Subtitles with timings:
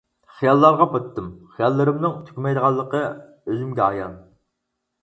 [0.37, 1.27] خىياللارغا پاتتىم،
[1.57, 4.19] خىياللىرىمنىڭ تۈگىمەيدىغانلىقى ئۆزۈمگە ئايان.